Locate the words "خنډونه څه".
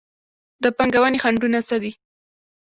1.23-1.75